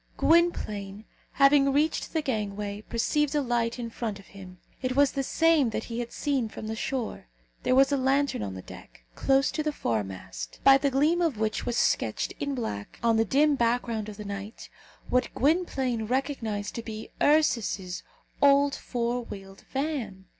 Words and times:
Gwynplaine, 0.17 1.05
having 1.33 1.71
reached 1.71 2.11
the 2.11 2.23
gangway, 2.23 2.81
perceived 2.81 3.35
a 3.35 3.41
light 3.43 3.77
in 3.77 3.91
front 3.91 4.17
of 4.17 4.25
him. 4.33 4.57
It 4.81 4.95
was 4.95 5.11
the 5.11 5.21
same 5.21 5.69
that 5.69 5.83
he 5.83 5.99
had 5.99 6.11
seen 6.11 6.49
from 6.49 6.65
the 6.65 6.75
shore. 6.75 7.27
There 7.61 7.75
was 7.75 7.91
a 7.91 7.97
lantern 7.97 8.41
on 8.41 8.55
the 8.55 8.63
deck, 8.63 9.03
close 9.13 9.51
to 9.51 9.61
the 9.61 9.71
foremast, 9.71 10.59
by 10.63 10.79
the 10.79 10.89
gleam 10.89 11.21
of 11.21 11.37
which 11.37 11.67
was 11.67 11.77
sketched 11.77 12.31
in 12.39 12.55
black, 12.55 12.97
on 13.03 13.17
the 13.17 13.25
dim 13.25 13.53
background 13.53 14.09
of 14.09 14.17
the 14.17 14.25
night, 14.25 14.69
what 15.11 15.31
Gwynplaine 15.35 16.07
recognized 16.07 16.73
to 16.73 16.81
be 16.81 17.11
Ursus's 17.21 18.01
old 18.41 18.73
four 18.73 19.23
wheeled 19.23 19.63
van. 19.71 20.25